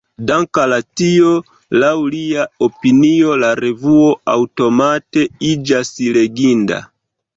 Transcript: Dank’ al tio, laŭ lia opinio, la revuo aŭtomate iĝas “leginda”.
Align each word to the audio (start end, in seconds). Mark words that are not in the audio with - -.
Dank’ 0.29 0.59
al 0.61 0.71
tio, 1.01 1.33
laŭ 1.83 1.91
lia 2.15 2.45
opinio, 2.69 3.35
la 3.43 3.51
revuo 3.61 4.07
aŭtomate 4.37 5.27
iĝas 5.53 5.93
“leginda”. 6.17 6.81